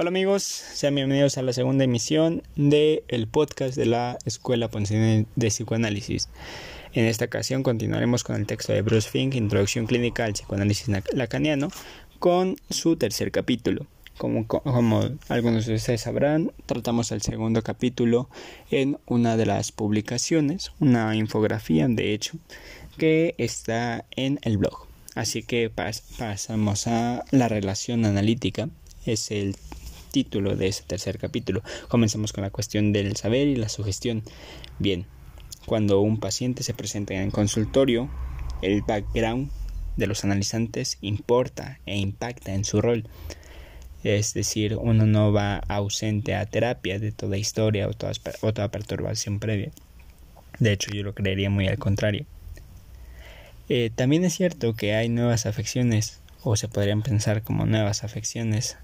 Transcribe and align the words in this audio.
Hola 0.00 0.10
amigos, 0.10 0.44
sean 0.44 0.94
bienvenidos 0.94 1.38
a 1.38 1.42
la 1.42 1.52
segunda 1.52 1.82
emisión 1.82 2.44
del 2.54 3.02
el 3.08 3.26
podcast 3.26 3.74
de 3.74 3.84
la 3.84 4.16
Escuela 4.24 4.68
Ponce 4.68 5.26
de 5.34 5.48
Psicoanálisis. 5.48 6.28
En 6.92 7.06
esta 7.06 7.24
ocasión 7.24 7.64
continuaremos 7.64 8.22
con 8.22 8.36
el 8.36 8.46
texto 8.46 8.72
de 8.72 8.82
Bruce 8.82 9.10
Fink, 9.10 9.34
Introducción 9.34 9.86
Clínica 9.86 10.24
al 10.24 10.34
Psicoanálisis 10.34 10.88
Lacaniano, 11.12 11.70
con 12.20 12.54
su 12.70 12.94
tercer 12.94 13.32
capítulo. 13.32 13.88
Como, 14.18 14.46
como, 14.46 15.02
algunos 15.28 15.66
de 15.66 15.74
ustedes 15.74 16.02
sabrán, 16.02 16.52
tratamos 16.66 17.10
el 17.10 17.20
segundo 17.20 17.62
capítulo 17.62 18.30
en 18.70 18.98
una 19.04 19.36
de 19.36 19.46
las 19.46 19.72
publicaciones, 19.72 20.70
una 20.78 21.16
infografía 21.16 21.88
de 21.88 22.14
hecho, 22.14 22.38
que 22.98 23.34
está 23.36 24.04
en 24.12 24.38
el 24.42 24.58
blog. 24.58 24.86
Así 25.16 25.42
que 25.42 25.70
pasamos 25.70 26.86
a 26.86 27.24
la 27.32 27.48
relación 27.48 28.04
analítica, 28.04 28.68
es 29.04 29.30
el 29.30 29.56
título 30.08 30.56
de 30.56 30.68
ese 30.68 30.82
tercer 30.82 31.18
capítulo. 31.18 31.62
Comencemos 31.88 32.32
con 32.32 32.42
la 32.42 32.50
cuestión 32.50 32.92
del 32.92 33.16
saber 33.16 33.48
y 33.48 33.56
la 33.56 33.68
sugestión. 33.68 34.22
Bien, 34.78 35.06
cuando 35.66 36.00
un 36.00 36.18
paciente 36.18 36.62
se 36.62 36.74
presenta 36.74 37.14
en 37.14 37.22
el 37.22 37.32
consultorio, 37.32 38.08
el 38.62 38.82
background 38.82 39.50
de 39.96 40.06
los 40.06 40.24
analizantes 40.24 40.98
importa 41.00 41.80
e 41.86 41.98
impacta 41.98 42.54
en 42.54 42.64
su 42.64 42.80
rol. 42.80 43.04
Es 44.04 44.32
decir, 44.32 44.76
uno 44.76 45.06
no 45.06 45.32
va 45.32 45.56
ausente 45.56 46.34
a 46.36 46.46
terapia 46.46 46.98
de 46.98 47.12
toda 47.12 47.36
historia 47.36 47.88
o 47.88 47.92
toda, 47.92 48.12
o 48.40 48.54
toda 48.54 48.70
perturbación 48.70 49.40
previa. 49.40 49.72
De 50.58 50.72
hecho, 50.72 50.90
yo 50.92 51.02
lo 51.02 51.14
creería 51.14 51.50
muy 51.50 51.66
al 51.66 51.78
contrario. 51.78 52.24
Eh, 53.68 53.90
también 53.94 54.24
es 54.24 54.34
cierto 54.34 54.74
que 54.74 54.94
hay 54.94 55.08
nuevas 55.08 55.46
afecciones, 55.46 56.20
o 56.42 56.56
se 56.56 56.68
podrían 56.68 57.02
pensar 57.02 57.42
como 57.42 57.66
nuevas 57.66 58.04
afecciones 58.04 58.78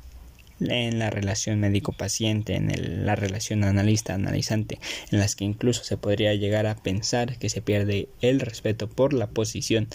en 0.60 0.98
la 0.98 1.10
relación 1.10 1.60
médico-paciente, 1.60 2.54
en 2.54 3.06
la 3.06 3.16
relación 3.16 3.64
analista-analizante, 3.64 4.78
en 5.10 5.19
las 5.19 5.36
que 5.36 5.44
incluso 5.44 5.84
se 5.84 5.97
podría 5.97 6.34
llegar 6.34 6.66
a 6.66 6.77
pensar 6.77 7.38
que 7.38 7.48
se 7.48 7.62
pierde 7.62 8.08
el 8.20 8.41
respeto 8.41 8.88
por 8.88 9.12
la 9.12 9.27
posición. 9.27 9.88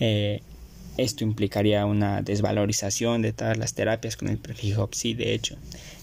Eh, 0.00 0.42
esto 0.96 1.22
implicaría 1.24 1.86
una 1.86 2.22
desvalorización 2.22 3.22
de 3.22 3.32
todas 3.32 3.56
las 3.56 3.74
terapias 3.74 4.16
con 4.16 4.28
el 4.28 4.38
prefijo 4.38 4.88
psi, 4.90 5.14
de 5.14 5.32
hecho, 5.32 5.56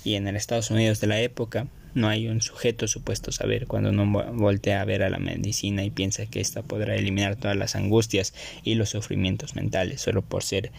y 0.04 0.16
en 0.16 0.28
el 0.28 0.36
Estados 0.36 0.72
Unidos 0.72 1.02
de 1.02 1.08
la 1.08 1.20
época 1.20 1.68
no 1.94 2.10
hay 2.10 2.28
un 2.28 2.42
sujeto 2.42 2.88
supuesto 2.88 3.32
saber 3.32 3.68
cuando 3.68 3.90
uno 3.90 4.34
voltea 4.34 4.82
a 4.82 4.86
ver 4.86 5.02
a 5.02 5.10
la 5.10 5.18
medicina 5.18 5.84
y 5.84 5.90
piensa 5.90 6.26
que 6.26 6.42
ésta 6.42 6.62
podrá 6.62 6.96
eliminar 6.96 7.38
todas 7.38 7.56
las 7.56 7.76
angustias 7.76 8.34
y 8.64 8.76
los 8.76 8.90
sufrimientos 8.90 9.56
mentales 9.56 10.02
solo 10.02 10.22
por 10.22 10.44
ser 10.44 10.72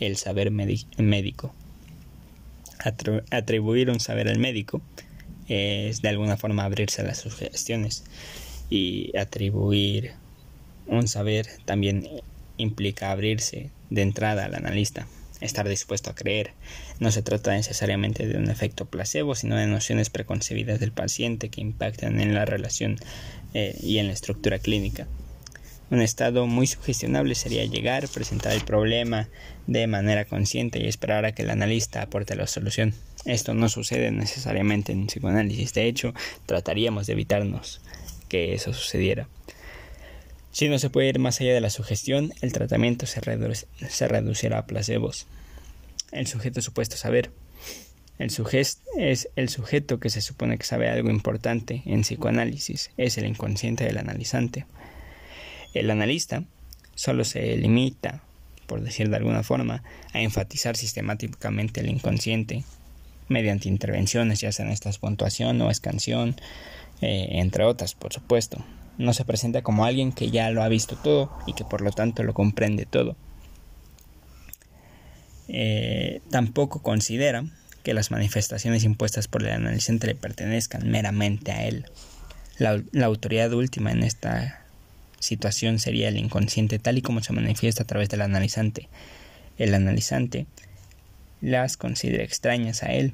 el 0.00 0.16
saber 0.16 0.50
médico 0.50 1.54
atribuir 3.30 3.90
un 3.90 4.00
saber 4.00 4.28
al 4.28 4.38
médico 4.38 4.82
es 5.48 6.02
de 6.02 6.08
alguna 6.08 6.36
forma 6.36 6.64
abrirse 6.64 7.02
a 7.02 7.04
las 7.04 7.18
sugestiones 7.18 8.04
y 8.70 9.16
atribuir 9.16 10.12
un 10.86 11.08
saber 11.08 11.46
también 11.64 12.08
implica 12.56 13.10
abrirse 13.10 13.70
de 13.90 14.02
entrada 14.02 14.44
al 14.44 14.54
analista, 14.54 15.06
estar 15.40 15.68
dispuesto 15.68 16.10
a 16.10 16.14
creer. 16.14 16.52
No 17.00 17.10
se 17.10 17.22
trata 17.22 17.52
necesariamente 17.52 18.26
de 18.26 18.38
un 18.38 18.50
efecto 18.50 18.86
placebo, 18.86 19.34
sino 19.34 19.56
de 19.56 19.66
nociones 19.66 20.10
preconcebidas 20.10 20.80
del 20.80 20.92
paciente 20.92 21.48
que 21.48 21.60
impactan 21.60 22.20
en 22.20 22.34
la 22.34 22.44
relación 22.44 22.96
eh, 23.54 23.76
y 23.80 23.98
en 23.98 24.06
la 24.06 24.12
estructura 24.12 24.58
clínica. 24.58 25.06
Un 25.92 26.00
estado 26.00 26.46
muy 26.46 26.66
sugestionable 26.66 27.34
sería 27.34 27.66
llegar, 27.66 28.08
presentar 28.08 28.54
el 28.54 28.64
problema 28.64 29.28
de 29.66 29.86
manera 29.86 30.24
consciente 30.24 30.82
y 30.82 30.88
esperar 30.88 31.26
a 31.26 31.32
que 31.32 31.42
el 31.42 31.50
analista 31.50 32.00
aporte 32.00 32.34
la 32.34 32.46
solución. 32.46 32.94
Esto 33.26 33.52
no 33.52 33.68
sucede 33.68 34.10
necesariamente 34.10 34.92
en 34.92 35.06
psicoanálisis, 35.06 35.74
de 35.74 35.88
hecho, 35.88 36.14
trataríamos 36.46 37.06
de 37.06 37.12
evitarnos 37.12 37.82
que 38.30 38.54
eso 38.54 38.72
sucediera. 38.72 39.28
Si 40.50 40.66
no 40.70 40.78
se 40.78 40.88
puede 40.88 41.10
ir 41.10 41.18
más 41.18 41.42
allá 41.42 41.52
de 41.52 41.60
la 41.60 41.68
sugestión, 41.68 42.32
el 42.40 42.54
tratamiento 42.54 43.04
se, 43.04 43.20
reducirá 44.08 44.60
a 44.60 44.66
placebos. 44.66 45.26
El 46.10 46.26
sujeto 46.26 46.62
supuesto 46.62 46.96
saber. 46.96 47.32
El 48.18 48.30
sujeto 48.30 48.80
es 48.96 49.28
el 49.36 49.50
sujeto 49.50 50.00
que 50.00 50.08
se 50.08 50.22
supone 50.22 50.56
que 50.56 50.64
sabe 50.64 50.88
algo 50.88 51.10
importante 51.10 51.82
en 51.84 52.00
psicoanálisis, 52.00 52.92
es 52.96 53.18
el 53.18 53.26
inconsciente 53.26 53.84
del 53.84 53.98
analizante. 53.98 54.64
El 55.74 55.90
analista 55.90 56.44
solo 56.94 57.24
se 57.24 57.56
limita, 57.56 58.22
por 58.66 58.82
decir 58.82 59.08
de 59.08 59.16
alguna 59.16 59.42
forma, 59.42 59.82
a 60.12 60.20
enfatizar 60.20 60.76
sistemáticamente 60.76 61.80
el 61.80 61.88
inconsciente 61.88 62.64
mediante 63.28 63.68
intervenciones, 63.68 64.40
ya 64.40 64.52
sean 64.52 64.70
estas 64.70 64.98
puntuación 64.98 65.60
o 65.62 65.70
escansión, 65.70 66.36
eh, 67.00 67.28
entre 67.32 67.64
otras, 67.64 67.94
por 67.94 68.12
supuesto. 68.12 68.64
No 68.98 69.14
se 69.14 69.24
presenta 69.24 69.62
como 69.62 69.84
alguien 69.84 70.12
que 70.12 70.30
ya 70.30 70.50
lo 70.50 70.62
ha 70.62 70.68
visto 70.68 70.96
todo 70.96 71.32
y 71.46 71.54
que 71.54 71.64
por 71.64 71.80
lo 71.80 71.90
tanto 71.90 72.22
lo 72.22 72.34
comprende 72.34 72.84
todo. 72.84 73.16
Eh, 75.48 76.20
tampoco 76.30 76.82
considera 76.82 77.44
que 77.82 77.94
las 77.94 78.10
manifestaciones 78.10 78.84
impuestas 78.84 79.28
por 79.28 79.42
el 79.42 79.50
analizante 79.50 80.06
le 80.06 80.14
pertenezcan 80.14 80.88
meramente 80.88 81.52
a 81.52 81.64
él. 81.64 81.86
la 82.58 83.06
autoridad 83.06 83.52
última 83.54 83.90
en 83.90 84.04
esta 84.04 84.61
situación 85.22 85.78
sería 85.78 86.08
el 86.08 86.18
inconsciente 86.18 86.78
tal 86.78 86.98
y 86.98 87.02
como 87.02 87.22
se 87.22 87.32
manifiesta 87.32 87.84
a 87.84 87.86
través 87.86 88.08
del 88.08 88.22
analizante. 88.22 88.88
El 89.56 89.72
analizante 89.74 90.46
las 91.40 91.76
considera 91.76 92.24
extrañas 92.24 92.82
a 92.82 92.92
él. 92.92 93.12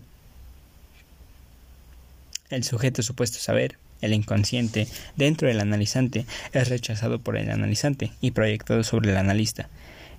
El 2.50 2.64
sujeto 2.64 3.02
supuesto 3.02 3.38
saber, 3.38 3.76
el 4.00 4.14
inconsciente, 4.14 4.88
dentro 5.16 5.48
del 5.48 5.60
analizante, 5.60 6.24
es 6.54 6.68
rechazado 6.68 7.18
por 7.18 7.36
el 7.36 7.50
analizante 7.50 8.10
y 8.22 8.30
proyectado 8.30 8.84
sobre 8.84 9.10
el 9.10 9.16
analista. 9.18 9.68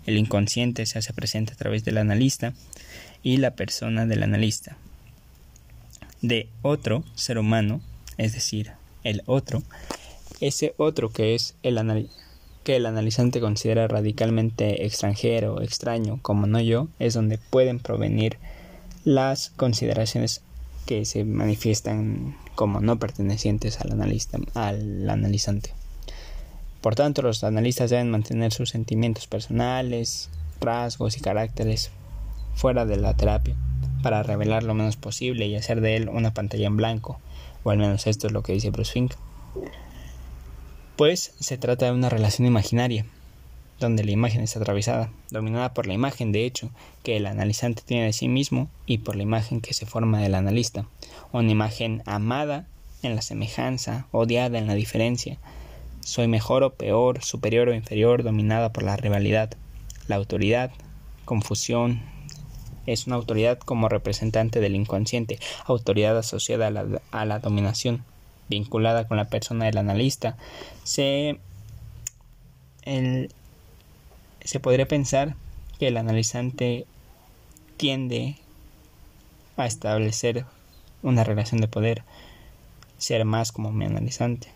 El 0.05 0.17
inconsciente 0.17 0.85
se 0.85 0.99
hace 0.99 1.13
presente 1.13 1.53
a 1.53 1.55
través 1.55 1.83
del 1.85 1.97
analista 1.97 2.53
y 3.23 3.37
la 3.37 3.51
persona 3.51 4.05
del 4.05 4.21
analista. 4.21 4.77
De 6.21 6.47
otro 6.61 7.03
ser 7.15 7.39
humano, 7.39 7.81
es 8.17 8.33
decir, 8.33 8.73
el 9.03 9.23
otro, 9.25 9.63
ese 10.41 10.73
otro 10.77 11.09
que 11.09 11.35
es 11.35 11.55
el 11.63 12.07
que 12.63 12.75
el 12.75 12.85
analizante 12.85 13.39
considera 13.39 13.87
radicalmente 13.87 14.85
extranjero, 14.85 15.61
extraño, 15.61 16.19
como 16.21 16.45
no 16.45 16.59
yo, 16.59 16.87
es 16.99 17.13
donde 17.13 17.37
pueden 17.37 17.79
provenir 17.79 18.37
las 19.05 19.51
consideraciones 19.51 20.41
que 20.85 21.05
se 21.05 21.23
manifiestan 21.23 22.35
como 22.55 22.81
no 22.81 22.99
pertenecientes 22.99 23.79
al 23.79 23.91
analista, 23.91 24.39
al 24.53 25.09
analizante. 25.09 25.73
Por 26.81 26.95
tanto, 26.95 27.21
los 27.21 27.43
analistas 27.43 27.89
deben 27.89 28.11
mantener 28.11 28.53
sus 28.53 28.69
sentimientos 28.69 29.27
personales, 29.27 30.29
rasgos 30.61 31.17
y 31.17 31.21
caracteres 31.21 31.91
fuera 32.55 32.85
de 32.85 32.97
la 32.97 33.15
terapia 33.15 33.55
para 34.03 34.23
revelar 34.23 34.63
lo 34.63 34.73
menos 34.73 34.95
posible 34.97 35.47
y 35.47 35.55
hacer 35.55 35.81
de 35.81 35.95
él 35.95 36.09
una 36.09 36.33
pantalla 36.33 36.67
en 36.67 36.77
blanco, 36.77 37.19
o 37.63 37.71
al 37.71 37.77
menos 37.77 38.07
esto 38.07 38.27
es 38.27 38.33
lo 38.33 38.43
que 38.43 38.53
dice 38.53 38.69
Bruce 38.69 38.93
Fink 38.93 39.13
pues 40.99 41.33
se 41.39 41.57
trata 41.57 41.85
de 41.85 41.93
una 41.93 42.09
relación 42.09 42.45
imaginaria, 42.45 43.05
donde 43.79 44.03
la 44.03 44.11
imagen 44.11 44.41
está 44.41 44.59
atravesada, 44.59 45.09
dominada 45.31 45.73
por 45.73 45.87
la 45.87 45.93
imagen 45.93 46.33
de 46.33 46.43
hecho 46.43 46.71
que 47.03 47.15
el 47.15 47.25
analizante 47.25 47.83
tiene 47.85 48.03
de 48.03 48.11
sí 48.11 48.27
mismo 48.27 48.69
y 48.85 48.97
por 48.97 49.15
la 49.15 49.23
imagen 49.23 49.61
que 49.61 49.73
se 49.73 49.85
forma 49.85 50.19
del 50.19 50.35
analista, 50.35 50.87
una 51.31 51.49
imagen 51.49 52.03
amada 52.05 52.67
en 53.01 53.15
la 53.15 53.21
semejanza, 53.21 54.07
odiada 54.11 54.57
en 54.57 54.67
la 54.67 54.73
diferencia, 54.73 55.37
soy 56.01 56.27
mejor 56.27 56.63
o 56.63 56.73
peor, 56.73 57.23
superior 57.23 57.69
o 57.69 57.73
inferior, 57.73 58.21
dominada 58.21 58.73
por 58.73 58.83
la 58.83 58.97
rivalidad, 58.97 59.51
la 60.09 60.17
autoridad, 60.17 60.69
confusión, 61.23 62.01
es 62.87 63.07
una 63.07 63.15
autoridad 63.15 63.57
como 63.57 63.87
representante 63.87 64.59
del 64.59 64.75
inconsciente, 64.75 65.39
autoridad 65.63 66.17
asociada 66.17 66.67
a 66.67 66.71
la, 66.71 67.01
a 67.11 67.23
la 67.23 67.39
dominación, 67.39 68.03
vinculada 68.49 69.07
con 69.07 69.17
la 69.17 69.27
persona 69.27 69.65
del 69.65 69.77
analista, 69.77 70.37
se, 70.83 71.39
se 72.83 74.59
podría 74.59 74.87
pensar 74.87 75.35
que 75.77 75.87
el 75.87 75.97
analizante 75.97 76.85
tiende 77.77 78.35
a 79.57 79.65
establecer 79.65 80.45
una 81.01 81.23
relación 81.23 81.61
de 81.61 81.67
poder, 81.67 82.03
ser 82.97 83.23
más 83.23 83.51
como 83.51 83.71
mi 83.71 83.85
analizante 83.85 84.51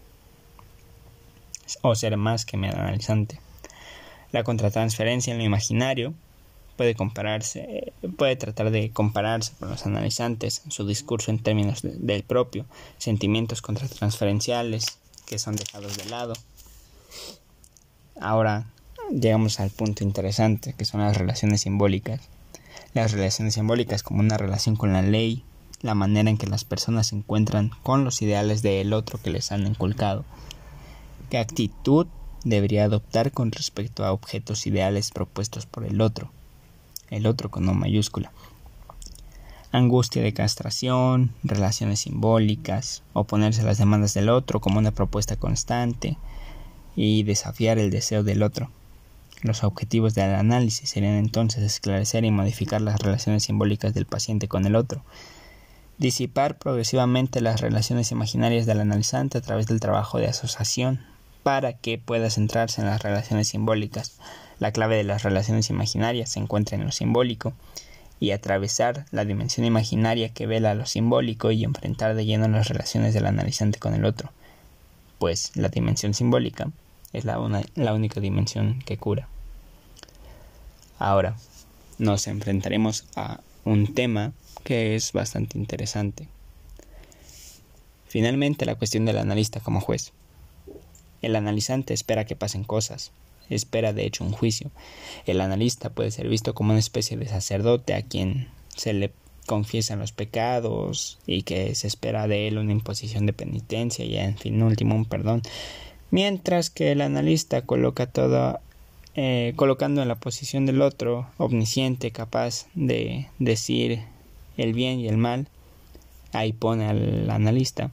o 1.82 1.96
ser 1.96 2.18
más 2.18 2.46
que 2.46 2.58
mi 2.58 2.68
analizante. 2.68 3.40
La 4.32 4.44
contratransferencia 4.44 5.32
en 5.32 5.38
lo 5.38 5.46
imaginario 5.46 6.14
puede 6.76 6.96
compararse, 6.96 7.94
puede 8.18 8.36
tratar 8.36 8.72
de 8.72 8.92
compararse 8.92 9.54
con 9.60 9.70
los 9.70 9.86
analizantes, 9.86 10.64
su 10.70 10.86
discurso 10.86 11.32
en 11.32 11.40
términos 11.40 11.82
del 11.84 12.24
propio, 12.24 12.66
sentimientos 12.98 13.62
contratransferenciales 13.62 14.98
que 15.26 15.40
son 15.40 15.56
dejados 15.56 15.98
de 15.98 16.06
lado. 16.06 16.34
Ahora 18.20 18.66
llegamos 19.12 19.60
al 19.60 19.70
punto 19.70 20.04
interesante 20.04 20.74
que 20.74 20.86
son 20.86 21.02
las 21.02 21.18
relaciones 21.18 21.62
simbólicas. 21.62 22.22
las 22.94 23.12
relaciones 23.12 23.56
simbólicas 23.56 24.04
como 24.04 24.20
una 24.20 24.38
relación 24.38 24.76
con 24.76 24.94
la 24.94 25.02
ley, 25.02 25.44
la 25.82 25.96
manera 25.96 26.30
en 26.30 26.38
que 26.38 26.48
las 26.48 26.64
personas 26.64 27.08
se 27.08 27.16
encuentran 27.16 27.72
con 27.82 28.04
los 28.04 28.22
ideales 28.22 28.62
del 28.62 28.94
otro 28.94 29.20
que 29.22 29.32
les 29.32 29.52
han 29.52 29.66
inculcado, 29.66 30.26
qué 31.30 31.40
actitud 31.40 32.08
debería 32.44 32.84
adoptar 32.84 33.32
con 33.32 33.52
respecto 33.52 34.06
a 34.06 34.12
objetos 34.12 34.68
ideales 34.68 35.12
propuestos 35.12 35.66
por 35.66 35.86
el 35.86 36.02
otro, 36.02 36.32
el 37.10 37.28
otro 37.28 37.50
con 37.50 37.66
no 37.66 37.74
mayúscula, 37.74 38.32
angustia 39.72 40.22
de 40.22 40.34
castración, 40.34 41.34
relaciones 41.44 42.02
simbólicas, 42.02 43.02
oponerse 43.14 43.62
a 43.62 43.66
las 43.66 43.80
demandas 43.80 44.14
del 44.14 44.30
otro 44.30 44.62
como 44.62 44.80
una 44.80 44.92
propuesta 44.92 45.36
constante 45.36 46.18
y 46.96 47.24
desafiar 47.24 47.80
el 47.80 47.90
deseo 47.90 48.24
del 48.24 48.44
otro. 48.44 48.70
Los 49.42 49.64
objetivos 49.64 50.14
del 50.14 50.36
análisis 50.36 50.90
serían 50.90 51.16
entonces 51.16 51.64
esclarecer 51.64 52.24
y 52.24 52.32
modificar 52.32 52.82
las 52.82 53.02
relaciones 53.02 53.44
simbólicas 53.44 53.94
del 53.94 54.06
paciente 54.06 54.48
con 54.48 54.66
el 54.66 54.76
otro, 54.76 55.04
disipar 55.98 56.58
progresivamente 56.58 57.42
las 57.42 57.60
relaciones 57.60 58.12
imaginarias 58.12 58.66
del 58.66 58.80
analizante 58.80 59.38
a 59.38 59.42
través 59.42 59.68
del 59.68 59.80
trabajo 59.80 60.18
de 60.18 60.28
asociación 60.28 61.02
para 61.44 61.74
que 61.74 61.98
pueda 61.98 62.30
centrarse 62.30 62.82
en 62.82 62.88
las 62.88 63.02
relaciones 63.02 63.50
simbólicas. 63.50 64.18
La 64.64 64.72
clave 64.72 64.96
de 64.96 65.04
las 65.04 65.24
relaciones 65.24 65.70
imaginarias 65.70 66.30
se 66.30 66.40
encuentra 66.40 66.78
en 66.78 66.86
lo 66.86 66.94
simbólico 66.94 67.52
y 68.22 68.32
atravesar 68.32 69.06
la 69.12 69.26
dimensión 69.26 69.66
imaginaria 69.66 70.30
que 70.30 70.48
vela 70.48 70.74
lo 70.74 70.86
simbólico 70.86 71.52
y 71.52 71.66
enfrentar 71.66 72.16
de 72.16 72.26
lleno 72.26 72.48
las 72.48 72.70
relaciones 72.70 73.14
del 73.14 73.26
analizante 73.26 73.78
con 73.78 73.94
el 73.94 74.06
otro, 74.06 74.32
pues 75.20 75.52
la 75.56 75.68
dimensión 75.68 76.14
simbólica 76.14 76.72
es 77.12 77.26
la, 77.26 77.38
la 77.76 77.94
única 77.94 78.22
dimensión 78.22 78.82
que 78.86 78.96
cura. 78.96 79.28
Ahora 80.98 81.36
nos 81.98 82.28
enfrentaremos 82.28 83.04
a 83.18 83.42
un 83.66 83.94
tema 83.94 84.32
que 84.64 84.96
es 84.96 85.12
bastante 85.12 85.58
interesante. 85.58 86.30
Finalmente, 88.08 88.66
la 88.66 88.76
cuestión 88.76 89.04
del 89.04 89.18
analista 89.18 89.60
como 89.60 89.82
juez. 89.82 90.14
El 91.22 91.36
analizante 91.36 91.94
espera 91.94 92.24
que 92.24 92.38
pasen 92.38 92.64
cosas, 92.64 93.12
espera 93.56 93.94
de 93.94 94.06
hecho 94.06 94.24
un 94.24 94.32
juicio. 94.32 94.72
El 95.26 95.42
analista 95.42 95.90
puede 95.90 96.12
ser 96.12 96.28
visto 96.28 96.54
como 96.54 96.72
una 96.72 96.80
especie 96.80 97.18
de 97.18 97.28
sacerdote 97.28 97.94
a 97.94 98.02
quien 98.02 98.50
se 98.76 98.94
le 98.94 99.12
confiesan 99.46 100.00
los 100.00 100.12
pecados 100.12 101.20
y 101.26 101.44
que 101.44 101.76
se 101.76 101.88
espera 101.88 102.28
de 102.28 102.48
él 102.48 102.58
una 102.58 102.72
imposición 102.72 103.26
de 103.26 103.34
penitencia 103.34 104.06
y 104.06 104.18
en 104.18 104.38
fin 104.38 104.62
último 104.64 104.96
un 104.96 105.06
perdón 105.06 105.42
mientras 106.12 106.70
que 106.70 106.92
el 106.92 107.02
analista 107.02 107.64
coloca 107.64 108.06
todo 108.06 108.60
eh, 109.16 109.54
colocando 109.56 110.02
en 110.02 110.08
la 110.08 110.16
posición 110.16 110.66
del 110.66 110.82
otro 110.82 111.28
omnisciente 111.38 112.12
capaz 112.12 112.68
de 112.74 113.28
decir 113.40 114.02
el 114.58 114.74
bien 114.74 115.00
y 115.00 115.08
el 115.08 115.18
mal 115.18 115.48
ahí 116.32 116.54
pone 116.54 116.86
al 116.86 117.30
analista 117.30 117.92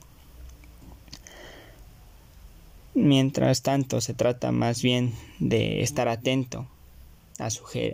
Mientras 2.95 3.63
tanto, 3.63 4.01
se 4.01 4.15
trata 4.15 4.51
más 4.51 4.83
bien 4.83 5.15
de 5.39 5.83
estar 5.83 6.09
atento 6.09 6.67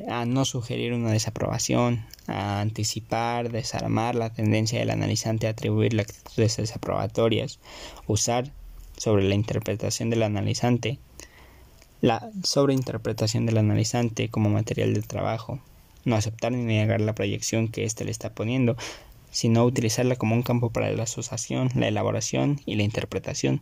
a, 0.08 0.24
no 0.24 0.44
sugerir 0.44 0.92
una 0.92 1.10
desaprobación, 1.10 2.04
a 2.26 2.60
anticipar, 2.60 3.52
desarmar 3.52 4.14
la 4.14 4.30
tendencia 4.30 4.78
del 4.78 4.90
analizante 4.90 5.46
a 5.46 5.50
atribuirle 5.50 6.02
actitudes 6.02 6.56
desaprobatorias, 6.56 7.60
usar 8.06 8.50
sobre 8.96 9.24
la 9.24 9.34
interpretación 9.34 10.10
del 10.10 10.22
analizante, 10.22 10.98
la 12.00 12.30
sobreinterpretación 12.42 13.46
del 13.46 13.58
analizante 13.58 14.28
como 14.30 14.50
material 14.50 14.94
de 14.94 15.02
trabajo, 15.02 15.60
no 16.04 16.16
aceptar 16.16 16.52
ni 16.52 16.64
negar 16.64 17.00
la 17.00 17.14
proyección 17.14 17.68
que 17.68 17.84
éste 17.84 18.04
le 18.04 18.10
está 18.10 18.30
poniendo, 18.30 18.76
sino 19.30 19.64
utilizarla 19.64 20.16
como 20.16 20.34
un 20.34 20.42
campo 20.42 20.70
para 20.70 20.90
la 20.90 21.02
asociación, 21.02 21.70
la 21.74 21.88
elaboración 21.88 22.60
y 22.64 22.76
la 22.76 22.82
interpretación. 22.82 23.60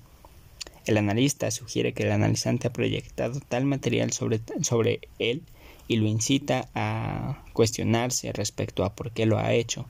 El 0.86 0.98
analista 0.98 1.50
sugiere 1.50 1.94
que 1.94 2.02
el 2.02 2.12
analizante 2.12 2.68
ha 2.68 2.72
proyectado 2.72 3.40
tal 3.40 3.64
material 3.64 4.12
sobre, 4.12 5.00
él 5.18 5.42
y 5.88 5.96
lo 5.96 6.06
incita 6.06 6.68
a 6.74 7.42
cuestionarse 7.54 8.32
respecto 8.32 8.84
a 8.84 8.94
por 8.94 9.10
qué 9.10 9.24
lo 9.24 9.38
ha 9.38 9.54
hecho, 9.54 9.86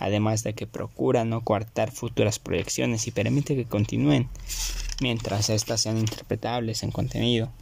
además 0.00 0.42
de 0.42 0.54
que 0.54 0.66
procura 0.66 1.24
no 1.24 1.42
coartar 1.42 1.92
futuras 1.92 2.40
proyecciones 2.40 3.06
y 3.06 3.12
permite 3.12 3.54
que 3.54 3.66
continúen 3.66 4.28
mientras 5.00 5.48
éstas 5.48 5.82
sean 5.82 5.98
interpretables 5.98 6.82
en 6.82 6.90
contenido. 6.90 7.52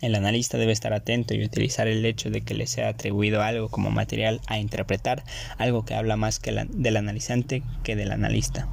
El 0.00 0.16
analista 0.16 0.58
debe 0.58 0.72
estar 0.72 0.92
atento 0.92 1.34
y 1.34 1.44
utilizar 1.44 1.86
el 1.86 2.04
hecho 2.06 2.30
de 2.30 2.40
que 2.40 2.54
le 2.54 2.66
sea 2.66 2.88
atribuido 2.88 3.42
algo 3.42 3.68
como 3.68 3.90
material 3.90 4.40
a 4.46 4.58
interpretar 4.58 5.22
algo 5.58 5.84
que 5.84 5.94
habla 5.94 6.16
más 6.16 6.40
que 6.40 6.52
del 6.70 6.96
analizante 6.96 7.62
que 7.84 7.94
del 7.94 8.10
analista 8.10 8.68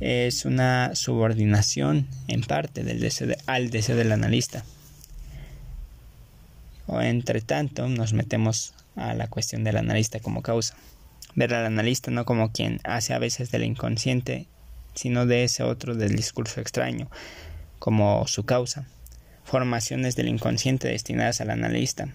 es 0.00 0.46
una 0.46 0.94
subordinación 0.94 2.08
en 2.26 2.40
parte 2.42 2.82
del 2.82 3.00
deseo 3.00 3.36
al 3.46 3.70
deseo 3.70 3.96
del 3.96 4.12
analista. 4.12 4.64
O 6.86 7.00
entre 7.00 7.40
tanto, 7.42 7.88
nos 7.88 8.14
metemos 8.14 8.74
a 8.96 9.14
la 9.14 9.28
cuestión 9.28 9.62
del 9.62 9.76
analista 9.76 10.18
como 10.18 10.42
causa. 10.42 10.74
Ver 11.34 11.54
al 11.54 11.66
analista 11.66 12.10
no 12.10 12.24
como 12.24 12.50
quien 12.50 12.80
hace 12.82 13.14
a 13.14 13.18
veces 13.18 13.50
del 13.50 13.64
inconsciente, 13.64 14.48
sino 14.94 15.26
de 15.26 15.44
ese 15.44 15.62
otro 15.62 15.94
del 15.94 16.16
discurso 16.16 16.60
extraño, 16.60 17.08
como 17.78 18.26
su 18.26 18.44
causa. 18.44 18.86
Formaciones 19.44 20.16
del 20.16 20.28
inconsciente 20.28 20.88
destinadas 20.88 21.40
al 21.40 21.50
analista. 21.50 22.08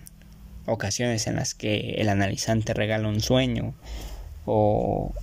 Ocasiones 0.65 1.27
en 1.27 1.35
las 1.35 1.53
que 1.53 1.95
el 1.97 2.09
analizante 2.09 2.73
regala 2.73 3.07
un 3.07 3.21
sueño 3.21 3.75
o 4.45 5.13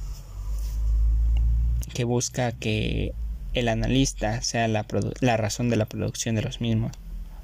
que 1.92 2.04
busca 2.04 2.52
que 2.52 3.12
el 3.54 3.68
analista 3.68 4.40
sea 4.42 4.68
la, 4.68 4.84
razón 5.36 5.68
de 5.68 5.76
la 5.76 5.86
producción 5.86 6.34
de 6.34 6.42
los 6.42 6.60
mismos, 6.60 6.92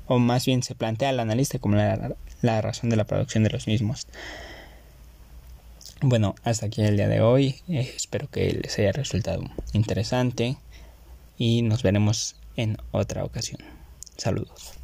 o 0.06 0.18
más 0.18 0.46
bien 0.46 0.62
se 0.62 0.74
plantea 0.74 1.10
al 1.10 1.20
analista 1.20 1.58
como 1.58 1.76
la, 1.76 2.16
la 2.42 2.60
razón 2.60 2.90
de 2.90 2.96
la 2.96 3.04
producción 3.04 3.44
de 3.44 3.50
los 3.50 3.66
mismos. 3.66 4.06
Bueno, 6.00 6.36
hasta 6.44 6.66
aquí 6.66 6.82
el 6.82 6.96
día 6.96 7.08
de 7.08 7.20
hoy. 7.20 7.56
Eh, 7.68 7.92
espero 7.96 8.28
que 8.30 8.52
les 8.52 8.78
haya 8.78 8.92
resultado 8.92 9.42
interesante 9.72 10.56
y 11.36 11.62
nos 11.62 11.82
veremos 11.82 12.36
en 12.56 12.78
otra 12.92 13.24
ocasión. 13.24 13.60
Saludos. 14.16 14.77